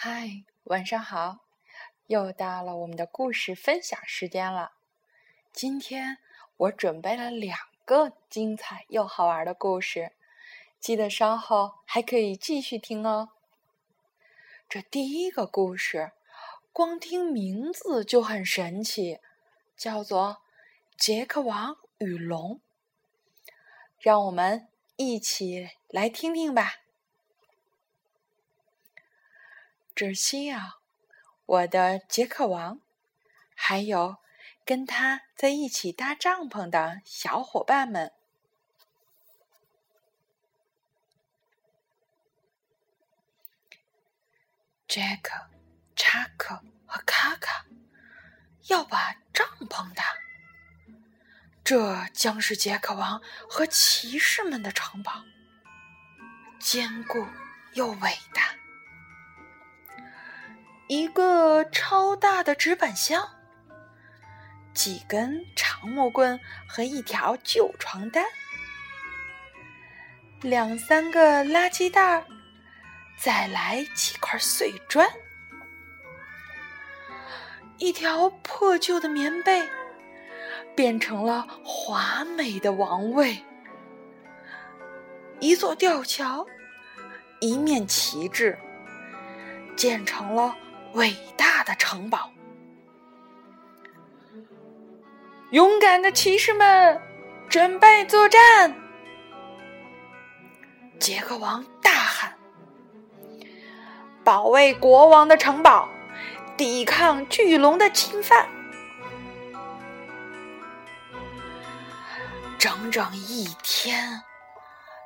[0.00, 1.40] 嗨，晚上好！
[2.06, 4.74] 又到了我们的故事分享时间了。
[5.52, 6.18] 今天
[6.56, 10.12] 我准备了两个精彩又好玩的故事，
[10.78, 13.30] 记得稍后还可以继续听哦。
[14.68, 16.12] 这第一个故事，
[16.72, 19.18] 光听名字就很神奇，
[19.76, 20.42] 叫做
[20.96, 22.60] 《杰克王与龙》。
[23.98, 26.82] 让我们一起来听听吧。
[29.98, 30.80] 只需要
[31.44, 32.80] 我的杰克王，
[33.56, 34.18] 还有
[34.64, 38.12] 跟他在一起搭帐篷的小伙伴们。
[44.86, 45.48] 杰克、
[45.96, 47.66] 查克和卡卡
[48.68, 50.04] 要把帐篷搭，
[51.64, 53.20] 这将是杰克王
[53.50, 55.24] 和骑士们的城堡，
[56.60, 57.26] 坚固
[57.72, 58.54] 又伟大。
[60.88, 63.22] 一个超大的纸板箱，
[64.72, 68.24] 几根长木棍和一条旧床单，
[70.40, 72.24] 两三个垃圾袋，
[73.18, 75.06] 再来几块碎砖，
[77.76, 79.68] 一条破旧的棉被
[80.74, 83.44] 变成了华美的王位，
[85.38, 86.46] 一座吊桥，
[87.40, 88.58] 一面旗帜，
[89.76, 90.56] 建成了。
[90.94, 92.30] 伟大的城堡，
[95.50, 97.00] 勇敢的骑士们，
[97.48, 98.74] 准备作战！
[100.98, 102.36] 杰克王大喊
[104.24, 105.88] ：“保卫国王的城堡，
[106.56, 108.48] 抵抗巨龙的侵犯！”
[112.58, 114.22] 整整一天，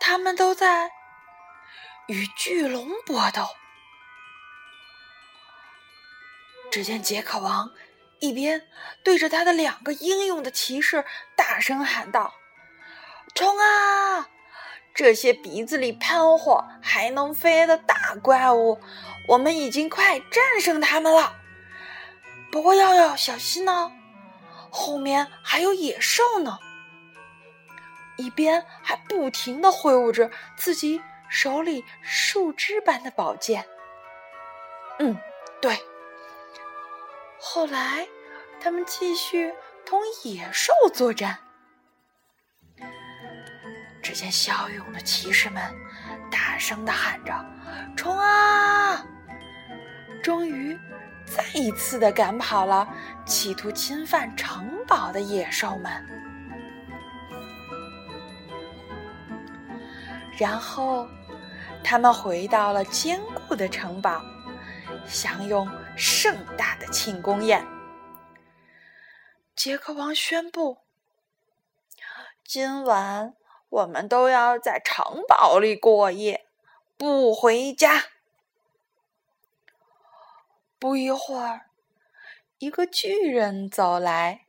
[0.00, 0.90] 他们都在
[2.06, 3.42] 与巨龙搏斗。
[6.74, 7.70] 只见杰克王
[8.18, 8.66] 一边
[9.04, 11.04] 对着他的两个英勇的骑士
[11.36, 12.34] 大声喊道
[13.32, 14.28] ：“冲啊！
[14.92, 18.80] 这些鼻子里喷火还能飞的大怪物，
[19.28, 21.36] 我们已经快战胜他们了。
[22.50, 23.92] 不过要要小心哦，
[24.68, 26.58] 后面还有野兽呢。”
[28.18, 33.64] 一边还不停的挥舞着自己手里树枝般的宝剑。
[34.98, 35.16] 嗯，
[35.60, 35.78] 对。
[37.46, 38.08] 后来，
[38.58, 39.52] 他们继续
[39.84, 41.36] 同野兽作战。
[44.02, 45.62] 只见骁勇的骑士们
[46.30, 47.32] 大声的喊着
[47.94, 49.04] ：“冲啊！”
[50.24, 50.76] 终于，
[51.26, 52.88] 再一次的赶跑了
[53.26, 55.92] 企图侵犯城堡的野兽们。
[60.38, 61.06] 然后，
[61.84, 64.22] 他们回到了坚固的城堡。
[65.06, 67.66] 享用盛大的庆功宴。
[69.54, 70.78] 杰克王宣布
[72.44, 73.34] ：“今晚
[73.68, 76.46] 我们都要在城堡里过夜，
[76.96, 78.06] 不回家。”
[80.80, 81.70] 不一会儿，
[82.58, 84.46] 一个巨人走来，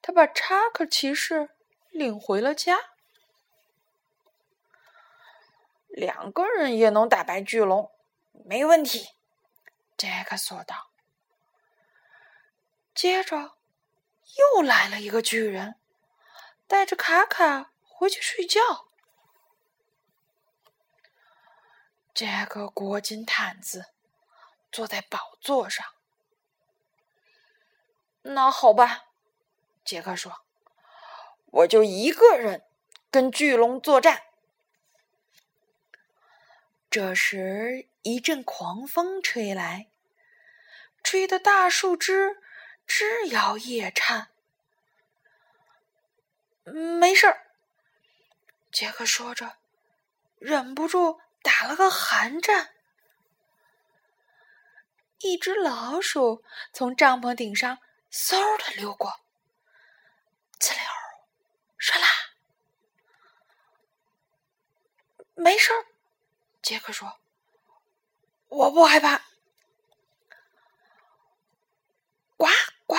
[0.00, 1.50] 他把查克骑士
[1.90, 2.78] 领回了家。
[5.88, 7.90] 两个人也能打败巨龙，
[8.44, 9.10] 没问题。
[9.96, 10.90] 杰克说道。
[12.94, 13.56] 接着，
[14.56, 15.80] 又来了一个巨人，
[16.66, 18.60] 带着卡卡回去睡觉。
[22.14, 23.92] 杰克裹紧毯子，
[24.70, 25.84] 坐在宝座上。
[28.22, 29.06] 那好吧，
[29.84, 30.44] 杰克说
[31.46, 32.64] ：“我就一个人
[33.10, 34.22] 跟巨龙作战。”
[36.94, 39.88] 这时，一阵狂风吹来，
[41.02, 42.40] 吹得大树枝
[42.86, 44.28] 枝摇叶颤。
[46.62, 47.50] 没事儿，
[48.70, 49.56] 杰克说着，
[50.38, 52.76] 忍不住打了个寒战。
[55.18, 57.78] 一只老鼠从帐篷顶上
[58.12, 59.10] 嗖的溜过，
[60.60, 60.84] 呲溜，
[61.80, 62.06] 唰啦，
[65.34, 65.86] 没事儿。
[66.64, 67.20] 杰克说
[68.48, 69.18] ：“我不害怕。”
[72.38, 72.46] 呱
[72.86, 72.96] 呱！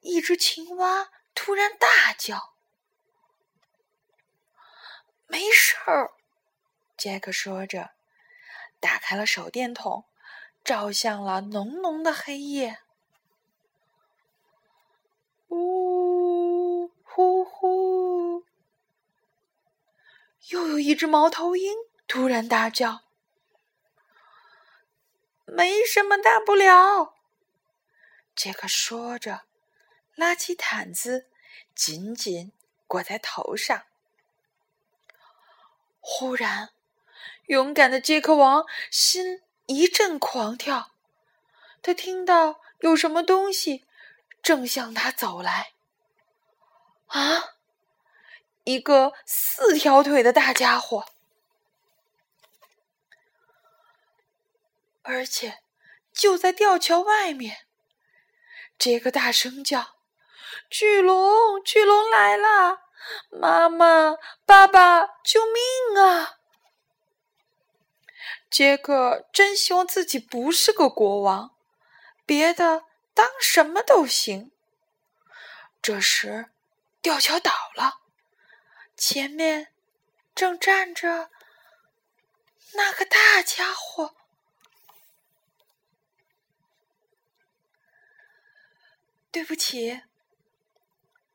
[0.00, 2.54] 一只青蛙突然大叫
[5.28, 6.12] ：“没事儿！”
[6.96, 7.90] 杰克说着，
[8.80, 10.06] 打开了手电筒，
[10.64, 12.80] 照向了浓浓的黑夜。
[15.48, 16.03] 呜
[20.50, 21.74] 又有一只猫头鹰
[22.06, 23.04] 突然大叫
[25.46, 27.14] ：“没什么大不了。”
[28.36, 29.44] 杰克说着，
[30.14, 31.30] 拉起毯子，
[31.74, 32.52] 紧紧
[32.86, 33.84] 裹在头上。
[36.00, 36.70] 忽然，
[37.46, 40.92] 勇敢的杰克王心一阵狂跳，
[41.80, 43.86] 他听到有什么东西
[44.42, 45.72] 正向他走来。
[47.06, 47.54] 啊！
[48.64, 51.06] 一个四条腿的大家伙，
[55.02, 55.62] 而且
[56.12, 57.66] 就在吊桥外面。
[58.78, 59.96] 杰克大声叫
[60.68, 62.80] ：“巨龙，巨龙来了！
[63.30, 64.16] 妈妈，
[64.46, 66.38] 爸爸，救命啊！”
[68.50, 71.54] 杰克真希望自己不是个国王，
[72.24, 74.52] 别的当什么都行。
[75.82, 76.50] 这时，
[77.02, 78.00] 吊桥倒了，
[78.96, 79.72] 前面
[80.34, 81.30] 正站着
[82.74, 84.16] 那个大家伙。
[89.30, 90.02] 对不起，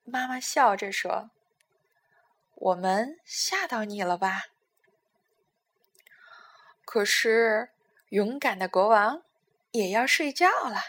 [0.05, 1.31] 妈妈笑着说
[2.55, 4.45] ：“我们吓到你了吧？”
[6.85, 7.73] 可是，
[8.07, 9.23] 勇敢的国王
[9.71, 10.81] 也要睡觉了。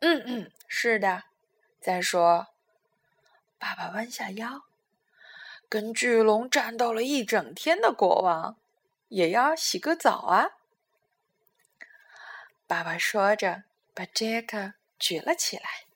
[0.00, 1.24] 嗯嗯，是的。
[1.78, 2.54] 再说，
[3.58, 4.64] 爸爸弯下腰，
[5.68, 8.56] 跟巨龙战斗了一整天的国王
[9.08, 10.52] 也要洗个澡啊。
[12.66, 14.74] 爸爸说着，把杰克。
[15.00, 15.86] 举了起来，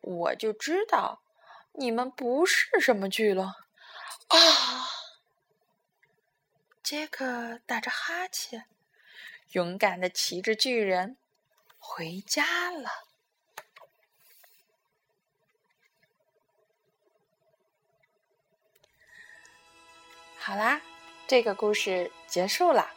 [0.00, 1.20] 我就知道
[1.72, 3.54] 你们不是什么巨龙啊！
[6.82, 8.64] 杰克打着哈欠，
[9.50, 11.18] 勇敢的骑着巨人
[11.78, 13.07] 回家了。
[20.48, 20.80] 好啦，
[21.26, 22.88] 这个故事结束了。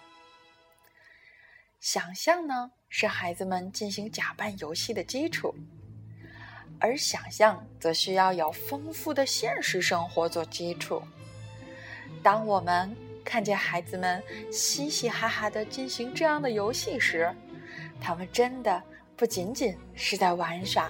[1.81, 2.71] 想象呢？
[2.88, 5.53] 是孩子们进行假扮游戏的基础，
[6.80, 11.03] 而想象则需要有丰富的现实生活做基础。
[12.24, 17.30] 当我们看见孩子们嘻嘻哈哈的进行这样的游戏时，
[18.00, 18.81] 他们真的
[19.18, 20.89] 不仅仅是在玩耍，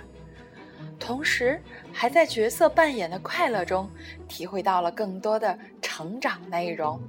[1.00, 1.60] 同时
[1.92, 3.90] 还在角色扮演的快乐中
[4.28, 5.58] 体会到了更多的
[5.92, 7.02] 成长内容。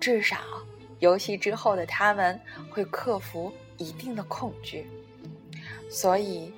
[0.00, 0.38] 至少。
[1.00, 2.40] 游戏之后的他们
[2.70, 4.86] 会克服一定的恐惧，
[5.90, 6.50] 所以，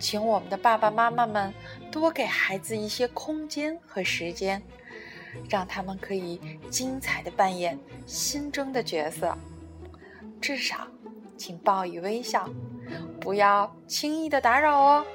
[0.00, 1.54] 请我们的爸爸妈妈们
[1.92, 4.60] 多给孩子一些空间和时间，
[5.48, 9.36] 让他们可以精彩的扮演心中的角色。
[10.40, 10.88] 至少，
[11.36, 12.50] 请报以微笑，
[13.20, 15.06] 不要轻易的打扰哦。